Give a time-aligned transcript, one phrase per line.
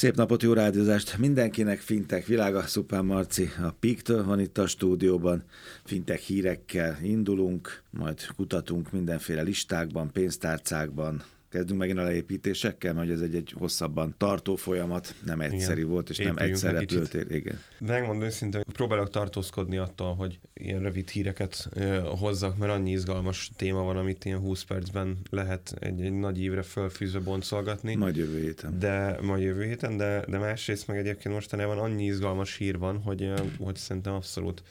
[0.00, 5.44] Szép napot, jó rádiózást mindenkinek, Fintek világa, Szupán Marci a Piktől van itt a stúdióban,
[5.84, 13.34] Fintek hírekkel indulunk, majd kutatunk mindenféle listákban, pénztárcákban, Kezdünk megint a leépítésekkel, mert ez egy,
[13.34, 15.90] egy hosszabban tartó folyamat, nem egyszerű igen.
[15.90, 17.36] volt, és Épüljünk nem egyszerre repültél.
[17.36, 17.58] Igen.
[17.78, 23.82] Megmondom őszintén, próbálok tartózkodni attól, hogy ilyen rövid híreket ö, hozzak, mert annyi izgalmas téma
[23.82, 27.94] van, amit ilyen 20 percben lehet egy, egy nagy évre fölfűzve boncolgatni.
[27.94, 28.78] Majd jövő héten.
[28.78, 33.32] De majd jövő héten, de, de másrészt meg egyébként mostanában annyi izgalmas hír van, hogy,
[33.58, 34.62] hogy szerintem abszolút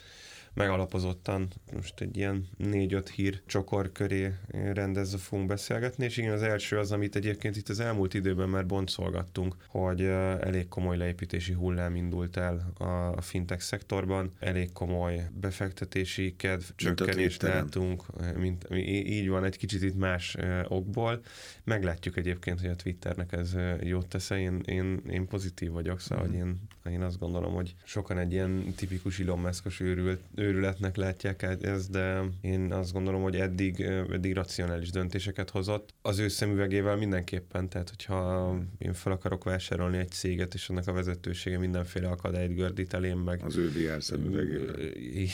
[0.54, 4.34] megalapozottan most egy ilyen négy-öt hír csokor köré
[4.72, 8.66] rendezve fogunk beszélgetni, és igen, az első az, amit egyébként itt az elmúlt időben már
[8.66, 10.00] boncolgattunk, hogy
[10.40, 12.72] elég komoly leépítési hullám indult el
[13.14, 18.04] a fintech szektorban, elég komoly befektetési kedv csökkenést látunk,
[18.36, 20.36] mint, így van, egy kicsit itt más
[20.68, 21.20] okból.
[21.64, 26.32] Meglátjuk egyébként, hogy a Twitternek ez jót tesz én, én, én pozitív vagyok, szóval mm.
[26.32, 31.90] én, én azt gondolom, hogy sokan egy ilyen tipikus Elon Musk-os őrült, őrületnek látják ezt,
[31.90, 33.80] de én azt gondolom, hogy eddig,
[34.12, 35.94] eddig racionális döntéseket hozott.
[36.02, 40.92] Az ő szemüvegével mindenképpen, tehát hogyha én fel akarok vásárolni egy céget, és annak a
[40.92, 43.42] vezetősége mindenféle akadályt gördít elém meg.
[43.44, 44.80] Az ő VR szemüvegével.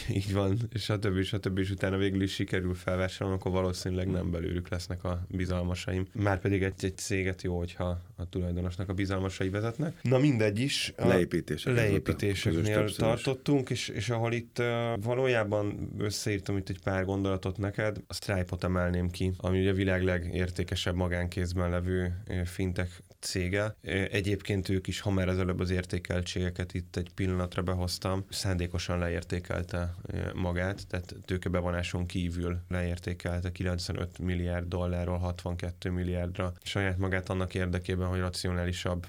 [0.08, 1.38] Így, van, és a többi, és a
[1.70, 6.06] utána végül is sikerül felvásárolni, akkor valószínűleg nem belőlük lesznek a bizalmasaim.
[6.12, 10.02] Márpedig egy, egy céget jó, hogyha a tulajdonosnak a bizalmasai vezetnek.
[10.02, 10.92] Na mindegy is.
[10.96, 11.74] Leépítések.
[11.74, 14.62] Leépítéseknél tartottunk, és, és ahol itt
[15.02, 20.02] valójában összeírtam itt egy pár gondolatot neked, a Stripe-ot emelném ki, ami ugye a világ
[20.02, 22.90] legértékesebb magánkézben levő fintech
[23.26, 23.76] cége.
[24.10, 29.94] Egyébként ők is, ha már az előbb az értékeltségeket itt egy pillanatra behoztam, szándékosan leértékelte
[30.34, 38.18] magát, tehát tőkebevonáson kívül leértékelte 95 milliárd dollárról 62 milliárdra saját magát annak érdekében, hogy
[38.18, 39.06] racionálisabb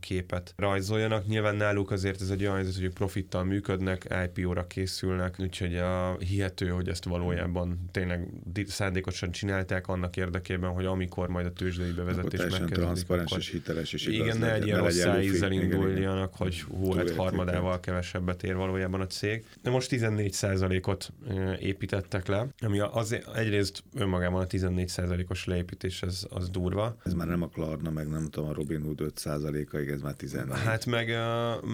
[0.00, 1.26] képet rajzoljanak.
[1.26, 6.68] Nyilván náluk azért ez egy olyan helyzet, hogy profittal működnek, IPO-ra készülnek, úgyhogy a hihető,
[6.68, 8.28] hogy ezt valójában tényleg
[8.66, 14.26] szándékosan csinálták annak érdekében, hogy amikor majd a tőzsdei bevezetés megkezdődik, akkor hiteles és igaz
[14.26, 19.06] Igen, ne egy ilyen rossz ízzel induljanak, hogy hú, hát harmadával kevesebbet ér valójában a
[19.06, 19.44] cég.
[19.62, 21.12] De most 14%-ot
[21.58, 26.96] építettek le, ami az egyrészt önmagában a 14%-os leépítés, ez, az durva.
[27.04, 30.58] Ez már nem a Klarna, meg nem tudom, a Robin Hood 5%-aig, ez már 14.
[30.58, 31.16] Hát meg,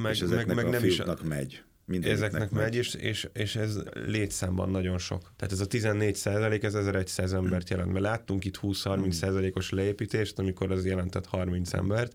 [0.03, 1.03] meg, és meg, meg a nem is...
[1.29, 1.63] megy.
[2.03, 5.33] Ezeknek megy, megy és, és, és ez létszámban nagyon sok.
[5.37, 7.93] Tehát ez a 14 százalék, ez 1100 embert jelent.
[7.93, 12.15] Mert láttunk itt 20-30 százalékos leépítést, amikor az jelentett 30 embert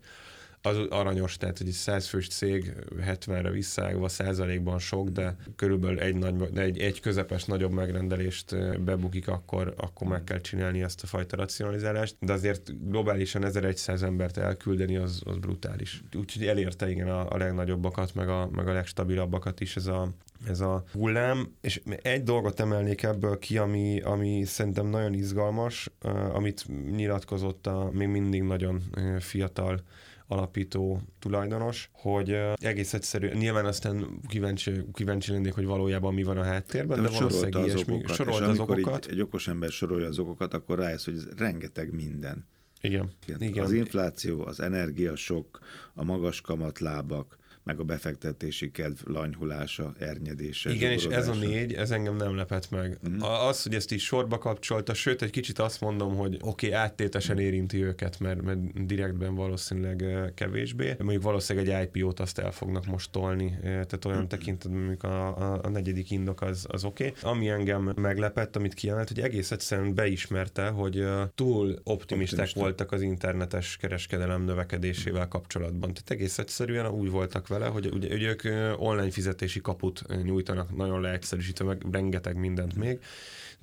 [0.62, 6.16] az aranyos, tehát hogy egy 100 fős cég 70-re visszaágva százalékban sok, de körülbelül egy,
[6.16, 11.36] nagy, egy, egy közepes nagyobb megrendelést bebukik, akkor, akkor meg kell csinálni ezt a fajta
[11.36, 16.02] racionalizálást, de azért globálisan 1100 embert elküldeni az, az brutális.
[16.16, 20.10] Úgyhogy elérte igen a, a legnagyobbakat, meg a, meg a legstabilabbakat is ez a,
[20.48, 25.90] ez a hullám, és egy dolgot emelnék ebből ki, ami, ami szerintem nagyon izgalmas,
[26.34, 28.82] amit nyilatkozott a még mindig nagyon
[29.20, 29.84] fiatal
[30.32, 36.44] alapító tulajdonos, hogy egész egyszerű, nyilván aztán kíváncsi, kíváncsi lennék, hogy valójában mi van a
[36.44, 37.94] háttérben, de, de valószínűleg ilyesmi.
[37.94, 39.06] Okokat, sorolt az okokat.
[39.06, 42.48] Egy, egy okos ember sorolja az okokat, akkor rájössz, hogy ez rengeteg minden.
[42.82, 43.12] Igen.
[43.38, 43.64] Igen.
[43.64, 45.60] Az infláció, az energiasok,
[45.94, 50.72] a magas kamatlábak, meg a befektetési kedv lanyhulása, ernyedése.
[50.72, 52.98] Igen, és ez a négy, ez engem nem lepett meg.
[53.10, 53.22] Mm.
[53.22, 57.40] Az, hogy ezt is sorba kapcsolta, sőt, egy kicsit azt mondom, hogy oké, okay, áttétesen
[57.40, 60.06] érinti őket, mert, mert direktben valószínűleg
[60.36, 60.96] kevésbé.
[61.00, 64.28] Mondjuk valószínűleg egy IPO-t azt el fognak most tolni, tehát olyan mm.
[64.28, 67.08] tekintetben, mondjuk a, a, a negyedik indok az, az oké.
[67.08, 67.32] Okay.
[67.32, 72.60] Ami engem meglepett, amit kiemelt, hogy egész egyszerűen beismerte, hogy túl optimisták Optimista.
[72.60, 75.94] voltak az internetes kereskedelem növekedésével kapcsolatban.
[75.94, 78.44] Tehát egész egyszerűen úgy voltak vele, hogy ugye, ugye ők
[78.80, 83.00] online fizetési kaput nyújtanak, nagyon leegyszerűsítve, meg rengeteg mindent még,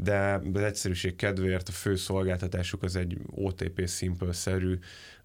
[0.03, 4.79] de az egyszerűség kedvéért a fő szolgáltatásuk az egy OTP Simple-szerű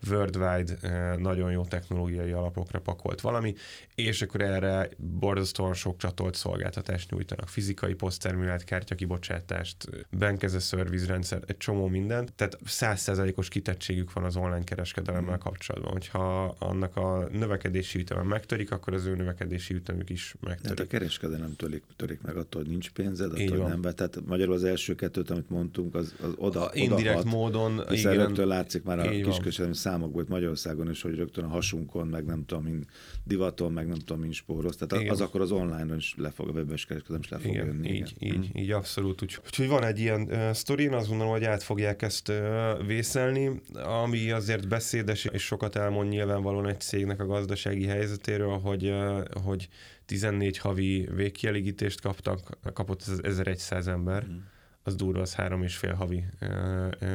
[0.09, 3.56] worldwide eh, nagyon jó technológiai alapokra pakolt valami,
[3.95, 7.47] és akkor erre borzasztóan sok csatolt szolgáltatást nyújtanak.
[7.47, 9.89] Fizikai posztterminált kártyakibocsátást,
[10.19, 12.33] bank as a service rendszer, egy csomó mindent.
[12.33, 15.92] Tehát százszerzalékos kitettségük van az online kereskedelemmel kapcsolatban.
[15.92, 20.77] Hogyha annak a növekedési üteme megtörik, akkor az ő növekedési ütemük is megtörik.
[20.77, 23.94] Hát a kereskedelem törik, törik meg attól, hogy nincs pénzed, attól nem be.
[23.94, 27.81] Tehát magyarul az első kettőt, amit mondtunk, az, az oda, a Indirekt oda hat, módon.
[27.89, 32.45] Igen, rögtön látszik már a kiskereskedelmi számokból Magyarországon is, hogy rögtön a hasunkon, meg nem
[32.45, 32.86] tudom, mint
[33.24, 34.75] divaton, meg nem tudom, mint spóroz.
[34.75, 35.13] Tehát igen.
[35.13, 37.89] az akkor az online-on is le fog, a webes kereskedelem is le fog igen, jönni.
[37.89, 38.44] Így, igen.
[38.44, 39.21] így, így abszolút.
[39.21, 42.86] Úgyhogy úgy, van egy ilyen uh, sztori, én azt gondolom, hogy át fogják ezt uh,
[42.86, 49.24] vészelni, ami azért beszédes és sokat elmond nyilvánvalóan egy cégnek a gazdasági helyzetéről, hogy, uh,
[49.44, 49.68] hogy
[50.06, 54.27] 14 havi végkielégítést kaptak, kapott ez 1100 ember.
[54.27, 54.38] Mm
[54.83, 56.25] az durva, az három és fél havi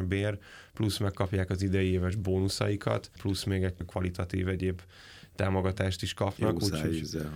[0.09, 0.39] bér,
[0.79, 4.81] plusz megkapják az idei éves bónuszaikat, plusz még egy kvalitatív egyéb
[5.35, 6.61] támogatást is kapnak.
[6.61, 7.33] Jó úgyhogy, ízzel,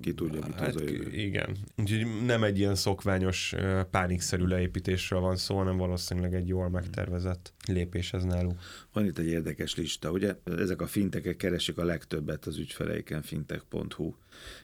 [0.00, 0.80] ki tudja, mit hát,
[1.12, 1.56] Igen.
[1.76, 3.54] Úgyhogy nem egy ilyen szokványos
[3.90, 8.58] pánikszerű leépítésről van szó, hanem valószínűleg egy jól megtervezett lépés ez náluk.
[8.92, 10.36] Van itt egy érdekes lista, ugye?
[10.44, 14.14] Ezek a fintekek keresik a legtöbbet az ügyfeleiken, fintech.hu.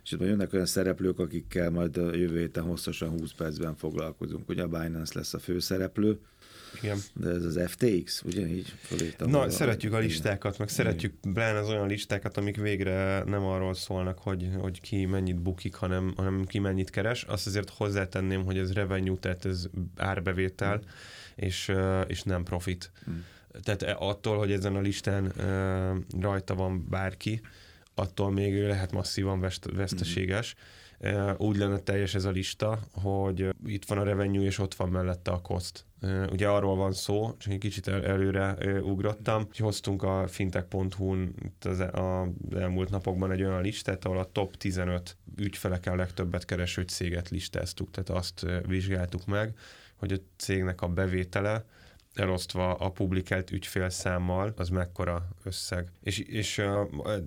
[0.05, 4.49] És itt jönnek olyan szereplők, akikkel majd a jövő héten hosszasan 20 percben foglalkozunk.
[4.49, 6.21] Ugye a Binance lesz a főszereplő,
[6.83, 6.99] igen.
[7.13, 9.31] De ez az FTX, ugyanígy fölírtam.
[9.31, 14.19] Na, szeretjük a listákat, meg szeretjük pláne az olyan listákat, amik végre nem arról szólnak,
[14.19, 17.23] hogy, hogy ki mennyit bukik, hanem, hanem ki mennyit keres.
[17.23, 20.81] Azt azért hozzátenném, hogy ez revenue, tehát ez árbevétel, mm.
[21.35, 21.73] és,
[22.07, 22.93] és nem profit.
[23.11, 23.15] Mm.
[23.63, 25.33] Tehát e, attól, hogy ezen a listán
[26.21, 27.41] rajta van bárki,
[27.95, 30.55] attól még lehet masszívan veszteséges.
[30.55, 30.75] Mm
[31.37, 35.31] úgy lenne teljes ez a lista, hogy itt van a revenue, és ott van mellette
[35.31, 35.86] a cost.
[36.31, 41.81] Ugye arról van szó, csak egy kicsit el, előre ugrottam, hogy hoztunk a fintech.hu-n az,
[41.81, 47.91] az elmúlt napokban egy olyan listát, ahol a top 15 ügyfeleken legtöbbet kereső céget listáztuk,
[47.91, 49.55] tehát azt vizsgáltuk meg,
[49.97, 51.65] hogy a cégnek a bevétele
[52.17, 55.89] elosztva a publikált ügyfélszámmal, az mekkora összeg.
[56.03, 56.63] És, és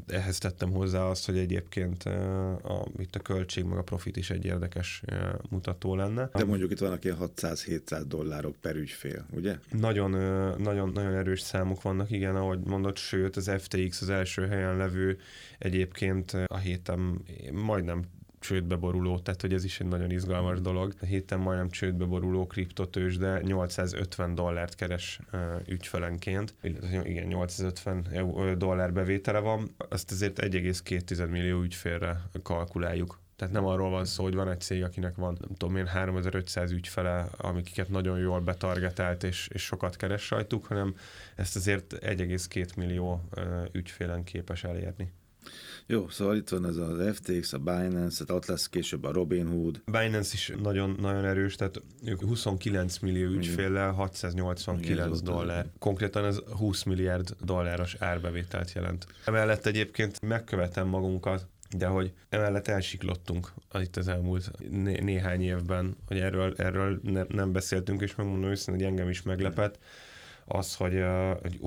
[0.08, 4.46] ehhez tettem hozzá azt, hogy egyébként a, itt a költség meg a profit is egy
[4.46, 5.04] érdekes
[5.50, 6.30] mutató lenne.
[6.34, 9.58] De mondjuk itt vannak ilyen 600-700 dollárok per ügyfél, ugye?
[9.72, 10.12] Nagyon,
[10.58, 15.20] nagyon, nagyon erős számok vannak, igen, ahogy mondott, sőt az FTX az első helyen levő
[15.58, 17.22] egyébként a héten
[17.52, 18.06] majdnem
[18.50, 20.94] csődbe boruló, tehát hogy ez is egy nagyon izgalmas dolog.
[21.02, 26.54] A héten majdnem csődbe boruló kriptotős, de 850 dollárt keres uh, ügyfelenként.
[27.04, 28.08] Igen, 850
[28.58, 29.76] dollár bevétele van.
[29.90, 33.20] Azt azért 1,2 millió ügyfélre kalkuláljuk.
[33.36, 36.72] Tehát nem arról van szó, hogy van egy cég, akinek van, nem tudom én, 3500
[36.72, 40.96] ügyfele, amiket nagyon jól betargetált és, és sokat keres rajtuk, hanem
[41.36, 43.22] ezt azért 1,2 millió
[43.72, 45.12] ügyfélen képes elérni.
[45.86, 49.82] Jó, szóval itt van ez az FTX, a Binance, az Atlas, később a Robinhood.
[49.86, 55.66] Binance is nagyon, nagyon erős, tehát ők 29 millió ügyféllel 689 Igen, dollár.
[55.80, 59.08] Konkrétan ez 20 milliárd dolláros árbevételt jelent.
[59.26, 61.48] Emellett egyébként megkövetem magunkat,
[61.78, 67.52] de hogy emellett elsiklottunk itt az elmúlt né- néhány évben, hogy erről, erről ne, nem
[67.52, 69.78] beszéltünk, és megmondom őszintén, hogy engem is meglepett.
[69.78, 70.08] Mm
[70.52, 71.04] az, hogy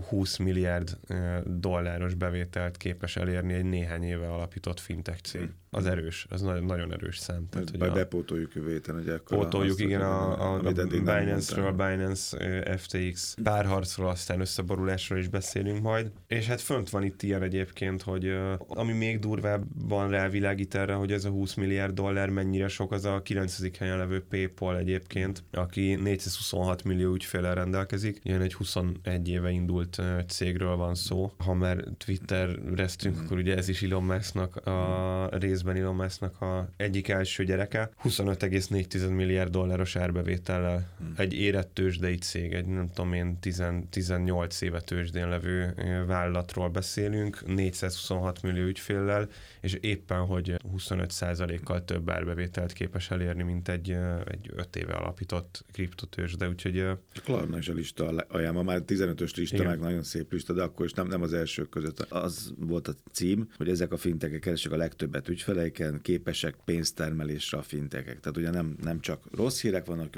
[0.08, 0.98] 20 milliárd
[1.44, 5.50] dolláros bevételt képes elérni egy néhány éve alapított fintech cég.
[5.74, 7.48] Az erős, az nagyon, nagyon erős szám.
[7.50, 11.72] Tehát, hogy a, bepótoljuk jövő héten, hogy akkor Pótoljuk, igen, a, a, a Binance-ről, a
[11.72, 12.36] Binance
[12.76, 16.10] FTX párharcról, aztán összeborulásról is beszélünk majd.
[16.26, 18.38] És hát fönt van itt ilyen egyébként, hogy
[18.68, 23.22] ami még durvábban rávilágít erre, hogy ez a 20 milliárd dollár mennyire sok, az a
[23.22, 23.78] 9.
[23.78, 28.20] helyen levő PayPal egyébként, aki 426 millió ügyféle rendelkezik.
[28.22, 31.32] Ilyen egy 21 éve indult cégről van szó.
[31.36, 33.24] Ha már Twitter-reztünk, mm.
[33.24, 35.28] akkor ugye ez is Elon Musk-nak a
[35.62, 37.90] részben Elon Musk-nak a egyik első gyereke.
[38.04, 40.88] 25,4 milliárd dolláros árbevétellel.
[41.02, 41.12] Mm.
[41.16, 45.74] Egy érett tőzsdei cég, egy nem tudom én 10, 18 éve tőzsdén levő
[46.06, 49.28] vállalatról beszélünk, 426 millió ügyféllel,
[49.60, 53.90] és éppen, hogy 25%-kal több árbevételt képes elérni, mint egy,
[54.24, 56.86] egy 5 éve alapított kriptotőzsde, úgyhogy...
[57.24, 59.66] Klarna is a lista ajánlom ma már 15-ös lista, Igen.
[59.66, 62.00] meg nagyon szép lista, de akkor is nem, nem az elsők között.
[62.00, 67.62] Az volt a cím, hogy ezek a fintekek keresik a legtöbbet ügyfeleiken, képesek pénztermelésre a
[67.62, 68.20] fintekek.
[68.20, 70.16] Tehát ugye nem, nem csak rossz hírek vannak,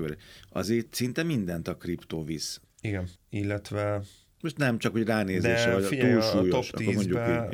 [0.48, 2.60] azért szinte mindent a kriptó visz.
[2.80, 4.02] Igen, illetve
[4.44, 7.48] most nem csak, hogy ránézésre, vagy figyelj, túlsúlyos, a top 10-be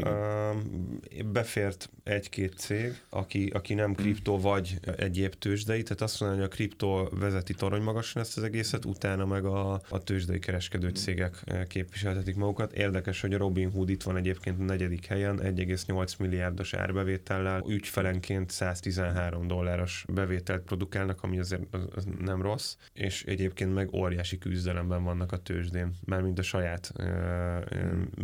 [1.32, 6.54] befért egy-két cég, aki, aki nem kriptó vagy egyéb tőzsdei, tehát azt mondja, hogy a
[6.54, 12.36] kriptó vezeti torony magasan ezt az egészet, utána meg a, a tőzsdei kereskedő cégek képviseltetik
[12.36, 12.72] magukat.
[12.72, 19.46] Érdekes, hogy a Robinhood itt van egyébként a negyedik helyen, 1,8 milliárdos árbevétellel, ügyfelenként 113
[19.46, 25.32] dolláros bevételt produkálnak, ami azért az, az nem rossz, és egyébként meg óriási küzdelemben vannak
[25.32, 26.92] a tőzsdén, mármint a saját saját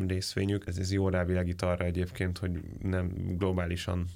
[0.06, 0.66] részvényük.
[0.66, 4.08] Ez, ez jó rávilágít arra egyébként, hogy nem globálisan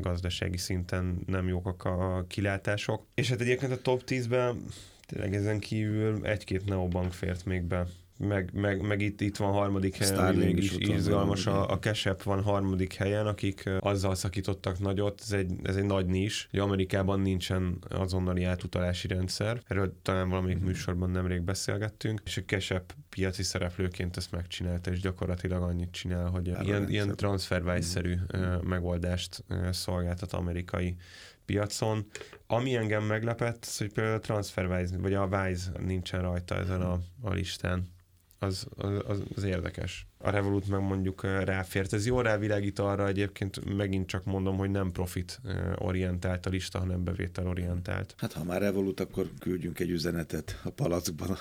[0.00, 3.06] gazdasági szinten nem jók a kilátások.
[3.14, 4.64] És hát egyébként a top 10-ben
[5.06, 7.86] tényleg ezen kívül egy-két neobank fért még be
[8.18, 12.22] meg, meg, meg itt, itt van harmadik helyen, Starling is, is izgalmas, a, a Kesep
[12.22, 17.20] van harmadik helyen, akik azzal szakítottak nagyot, ez egy, ez egy nagy nis, hogy Amerikában
[17.20, 20.66] nincsen azonnali átutalási rendszer, erről talán valamelyik mhm.
[20.66, 26.46] műsorban nemrég beszélgettünk, és a Kesep piaci szereplőként ezt megcsinálta, és gyakorlatilag annyit csinál, hogy
[26.62, 30.96] ilyen, ilyen transferwise-szerű uh, megoldást szolgáltat amerikai
[31.44, 32.06] piacon.
[32.46, 37.32] Ami engem meglepett, hogy például a TransferWise, vagy a Wise nincsen rajta ezen a, a
[37.32, 37.96] listán
[38.38, 38.66] az,
[39.06, 41.92] az, az érdekes a Revolut meg mondjuk ráfért.
[41.92, 45.40] Ez jól rávilágít arra egyébként, megint csak mondom, hogy nem profit
[45.74, 48.14] orientált a lista, hanem bevétel orientált.
[48.18, 51.36] Hát ha már Revolut, akkor küldjünk egy üzenetet a palackban.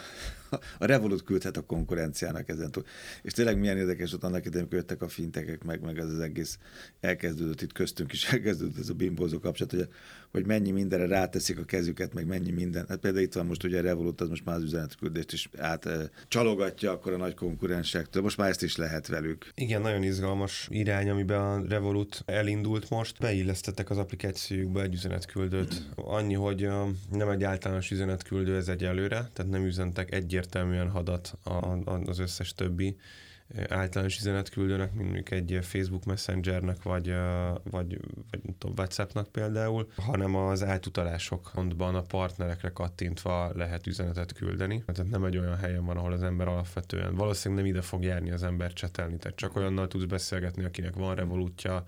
[0.78, 2.84] A Revolut küldhet a konkurenciának ezen túl.
[3.22, 6.58] És tényleg milyen érdekes, hogy annak idején jöttek a fintekek, meg, meg ez az egész
[7.00, 9.88] elkezdődött itt köztünk is, elkezdődött ez a bimbózó kapcsolat, hogy,
[10.32, 12.86] hogy mennyi mindenre ráteszik a kezüket, meg mennyi minden.
[12.88, 15.90] Hát például itt van most ugye a Revolut, az most már az üzenetküldést is át
[16.28, 18.22] csalogatja akkor a nagy konkurensektől.
[18.22, 19.52] Most már ezt is lehet velük.
[19.56, 23.20] Igen, nagyon izgalmas irány, amiben a Revolut elindult most.
[23.20, 25.88] Beillesztettek az applikációjukba egy üzenetküldőt.
[25.96, 26.70] Annyi, hogy
[27.12, 31.38] nem egy általános üzenetküldő ez egyelőre, tehát nem üzentek egyértelműen hadat
[32.06, 32.98] az összes többi
[33.68, 37.14] általános üzenetküldőnek, mint mondjuk egy Facebook Messengernek, vagy,
[37.64, 38.00] vagy,
[38.32, 44.84] vagy tudom, WhatsAppnak például, hanem az átutalások pontban a partnerekre kattintva lehet üzenetet küldeni.
[44.86, 48.32] Tehát nem egy olyan helyen van, ahol az ember alapvetően valószínűleg nem ide fog járni
[48.32, 51.84] az ember csetelni, tehát csak olyannal tudsz beszélgetni, akinek van revolútja,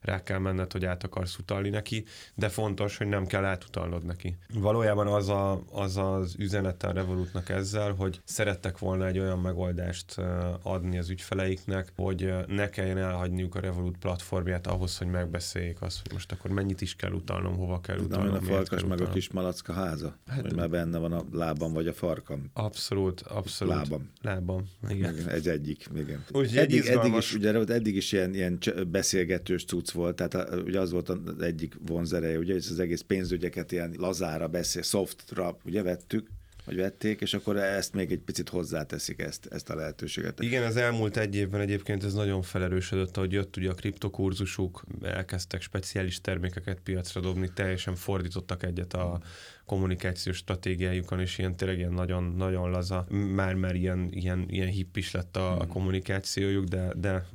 [0.00, 4.36] rá kell menned, hogy át akarsz utalni neki, de fontos, hogy nem kell átutalnod neki.
[4.54, 10.18] Valójában az a, az, az üzenete a Revolutnak ezzel, hogy szerettek volna egy olyan megoldást
[10.62, 16.12] adni az ügyfeleiknek, hogy ne kelljen elhagyniuk a Revolut platformját ahhoz, hogy megbeszéljék azt, hogy
[16.12, 18.32] most akkor mennyit is kell utalnom, hova kell utalnom.
[18.32, 20.18] Nem a farkas meg a kis malacka háza?
[20.26, 22.50] Hát, hogy már benne van a lábam vagy a farkam?
[22.52, 23.74] Abszolút, abszolút.
[23.74, 24.10] Lábam.
[24.22, 25.14] Lábam, igen.
[25.14, 26.24] igen ez egyik, igen.
[26.32, 28.58] Úgy eddig, eddig, is, ugye, eddig is ilyen, ilyen
[28.90, 33.00] beszélgetős cucc volt, tehát a, ugye az volt az egyik vonzereje, ugye, és az egész
[33.00, 36.28] pénzügyeket ilyen lazára beszél, softra, ugye vettük,
[36.66, 40.40] vagy vették, és akkor ezt még egy picit hozzáteszik ezt, ezt a lehetőséget.
[40.40, 45.62] Igen, az elmúlt egy évben egyébként ez nagyon felerősödött, ahogy jött ugye a kriptokurzusuk, elkezdtek
[45.62, 49.20] speciális termékeket piacra dobni, teljesen fordítottak egyet a,
[49.66, 54.96] kommunikációs stratégiájukon, és ilyen tényleg ilyen nagyon, nagyon laza, már már ilyen, ilyen, ilyen hipp
[54.96, 55.68] is lett a, a hmm.
[55.68, 57.26] kommunikációjuk, de, de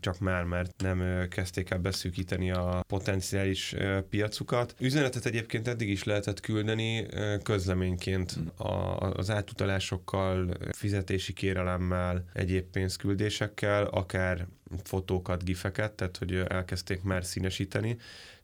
[0.00, 3.74] csak már, mert nem kezdték el beszűkíteni a potenciális
[4.10, 4.74] piacukat.
[4.78, 7.06] Üzenetet egyébként eddig is lehetett küldeni
[7.42, 8.46] közleményként hmm.
[8.78, 14.46] A, az átutalásokkal, fizetési kérelemmel, egyéb pénzküldésekkel, akár
[14.82, 17.96] fotókat, gifeket, tehát hogy elkezdték már színesíteni,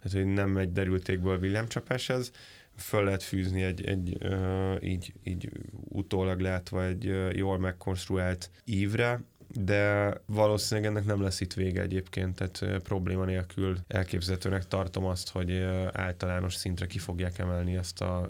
[0.03, 2.31] tehát hogy nem egy derültékből villámcsapás ez,
[2.77, 4.19] föl lehet fűzni egy, egy
[4.81, 5.51] így, így
[5.89, 9.21] utólag látva egy jól megkonstruált ívre,
[9.61, 15.53] de valószínűleg ennek nem lesz itt vége egyébként, tehát probléma nélkül elképzelhetőnek tartom azt, hogy
[15.93, 18.29] általános szintre ki fogják emelni ezt a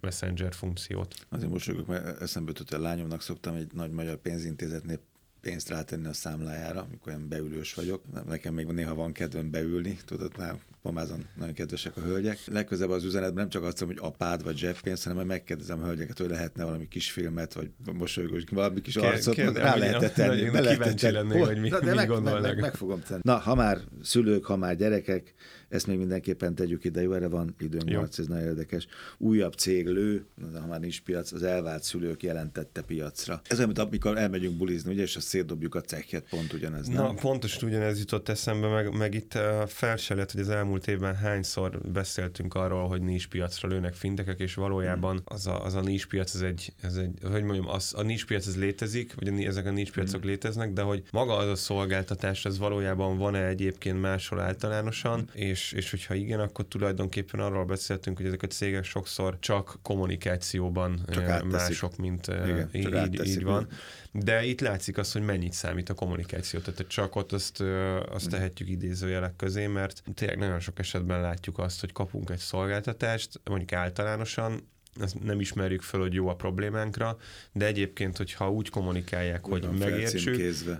[0.00, 1.14] messenger funkciót.
[1.28, 4.98] Azért most mert eszembe jutott, a lányomnak szoktam egy nagy magyar pénzintézetnél
[5.40, 8.24] pénzt rátenni a számlájára, amikor olyan beülős vagyok.
[8.26, 12.38] Nekem még néha van kedvem beülni, tudod, már pomázon nagyon kedvesek a hölgyek.
[12.46, 15.86] Legközelebb az üzenetben nem csak azt mondom, hogy apád vagy zseppénz, hanem majd megkérdezem a
[15.86, 20.42] hölgyeket, hogy lehetne valami kis filmet, vagy mosolygós, valami kis arcot, Kér, rá lehetett tenni.
[20.42, 22.42] Nagyon kíváncsi lennék, hogy mi, de mi meg, gondolnak.
[22.42, 23.20] Meg, meg, meg, fogom tenni.
[23.24, 25.34] Na, ha már szülők, ha már gyerekek,
[25.68, 28.86] ezt még mindenképpen tegyük ide, jó, erre van időnk, Marc, ez nagyon érdekes.
[29.18, 30.26] Újabb cég lő,
[30.60, 33.40] ha már nincs piac, az elvált szülők jelentette piacra.
[33.48, 36.96] Ez olyan, mint amikor elmegyünk bulizni, ugye, és azt szétdobjuk a cekket, pont ugyanez, nem?
[36.96, 40.88] Na, pontosan ugyanez jutott eszembe, meg, meg itt uh, fel se lett, hogy az elmúlt
[40.88, 45.80] évben hányszor beszéltünk arról, hogy nincs piacra lőnek fintekek, és valójában az a, az a
[45.80, 49.28] nincs piac, ez egy, ez egy hogy mondjam, az, a nincs piac ez létezik, vagy
[49.28, 50.30] a, ezek a nincs piacok hmm.
[50.30, 55.42] léteznek, de hogy maga az a szolgáltatás, ez valójában van-e egyébként máshol általánosan, hmm.
[55.42, 59.78] és és, és hogyha igen, akkor tulajdonképpen arról beszéltünk, hogy ezek a cégek sokszor csak
[59.82, 63.68] kommunikációban csak mások, mint igen, így, így, így van.
[64.12, 66.60] De itt látszik az, hogy mennyit számít a kommunikáció.
[66.60, 67.60] Tehát csak ott azt,
[68.08, 73.40] azt tehetjük idézőjelek közé, mert tényleg nagyon sok esetben látjuk azt, hogy kapunk egy szolgáltatást,
[73.44, 74.68] mondjuk általánosan,
[75.00, 77.16] ezt nem ismerjük föl, hogy jó a problémánkra,
[77.52, 80.36] de egyébként, hogyha úgy kommunikálják, hogy megértsük,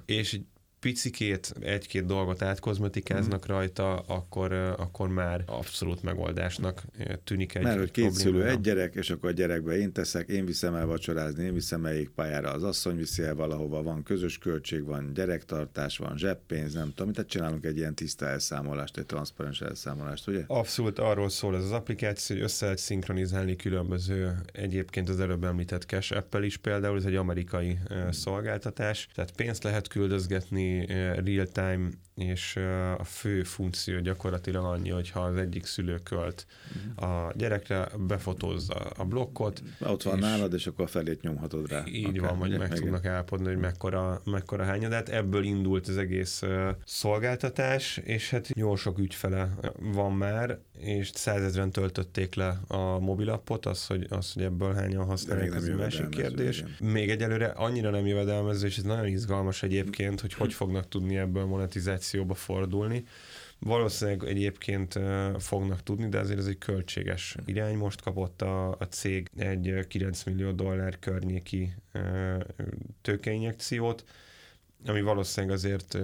[0.07, 0.41] és
[0.81, 3.55] picikét, egy-két dolgot átkozmetikáznak mm.
[3.55, 6.83] rajta, akkor, akkor már abszolút megoldásnak
[7.25, 10.45] tűnik egy Mert hogy két szülő, egy gyerek, és akkor a gyerekbe én teszek, én
[10.45, 14.85] viszem el vacsorázni, én viszem melyik pályára, az asszony viszi el valahova, van közös költség,
[14.85, 20.29] van gyerektartás, van zseppénz, nem tudom, tehát csinálunk egy ilyen tiszta elszámolást, egy transzparens elszámolást,
[20.29, 20.45] ugye?
[20.47, 25.83] Abszolút arról szól ez az applikáció, hogy össze lehet szinkronizálni különböző, egyébként az előbb említett
[25.83, 27.79] Cash Apple is például, ez egy amerikai
[28.11, 30.66] szolgáltatás, tehát pénzt lehet küldözgetni,
[31.25, 32.57] real-time, és
[32.99, 36.47] a fő funkció gyakorlatilag annyi, hogyha az egyik szülő költ
[36.97, 39.63] a gyerekre, befotózza a blokkot.
[39.81, 41.85] Ott van és nálad, és akkor a felét nyomhatod rá.
[41.87, 45.09] Így akár, van, hogy meg, meg tudnak állapodni, hogy mekkora, mekkora hányadát.
[45.09, 46.43] Ebből indult az egész
[46.85, 53.87] szolgáltatás, és hát jó sok ügyfele van már, és százezren töltötték le a mobilappot, az,
[53.87, 56.59] hogy, az, hogy ebből hányan használják, az másik kérdés.
[56.59, 56.93] Igen.
[56.93, 61.47] Még egyelőre annyira nem jövedelmező, és ez nagyon izgalmas egyébként, hogy hogy fognak tudni ebből
[62.07, 63.05] monetizációba fordulni.
[63.59, 64.99] Valószínűleg egyébként
[65.39, 67.77] fognak tudni, de azért ez egy költséges irány.
[67.77, 71.75] Most kapott a, a cég egy 9 millió dollár környéki
[73.03, 74.05] tőkeinjekciót,
[74.89, 75.99] ami valószínűleg azért,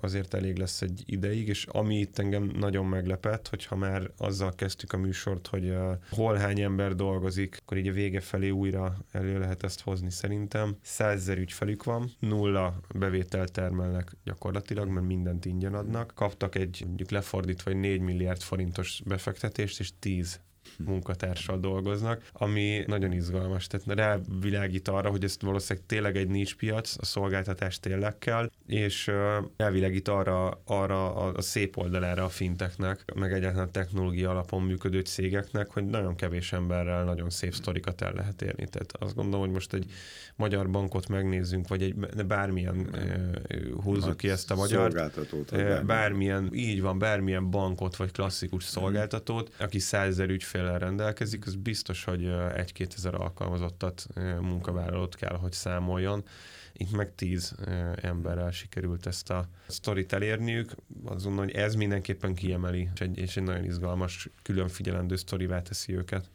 [0.00, 4.92] azért elég lesz egy ideig, és ami itt engem nagyon meglepett, hogyha már azzal kezdtük
[4.92, 5.74] a műsort, hogy
[6.10, 10.76] hol hány ember dolgozik, akkor így a vége felé újra elő lehet ezt hozni szerintem.
[10.82, 16.12] Százezer ügyfelük van, nulla bevételt termelnek gyakorlatilag, mert mindent ingyen adnak.
[16.14, 20.40] Kaptak egy mondjuk lefordítva egy 4 milliárd forintos befektetést, és 10
[20.76, 23.66] munkatársal dolgoznak, ami nagyon izgalmas.
[23.66, 29.10] Tehát rávilágít arra, hogy ez valószínűleg tényleg egy nincs piac, a szolgáltatás tényleg kell, és
[29.56, 35.70] rávilágít arra, arra a, a szép oldalára a finteknek, meg egyáltalán technológia alapon működő cégeknek,
[35.70, 38.68] hogy nagyon kevés emberrel nagyon szép sztorikat el lehet érni.
[38.68, 39.90] Tehát azt gondolom, hogy most egy
[40.36, 41.94] magyar bankot megnézzünk, vagy egy
[42.26, 42.96] bármilyen
[43.82, 45.10] húzzuk ki ezt a magyar
[45.86, 52.04] bármilyen, így van, bármilyen bankot, vagy klasszikus szolgáltatót, aki százezer ügyfél ügyféllel rendelkezik, az biztos,
[52.04, 52.24] hogy
[52.54, 54.06] egy-két ezer alkalmazottat,
[54.40, 56.24] munkavállalót kell, hogy számoljon.
[56.72, 57.54] Itt meg tíz
[57.94, 60.72] emberrel sikerült ezt a sztorit elérniük.
[61.04, 65.96] Azon, hogy ez mindenképpen kiemeli, és egy, és egy nagyon izgalmas, külön figyelendő sztorivá teszi
[65.96, 66.30] őket.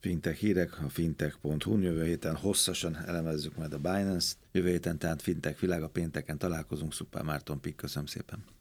[0.00, 1.78] Fintech hírek, a fintech.hu.
[1.78, 4.36] Jövő héten hosszasan elemezzük majd a Binance-t.
[4.52, 6.92] Jövő héten tehát Fintech világ, pénteken találkozunk.
[6.92, 8.57] Szuper Márton Pik, köszönöm szépen.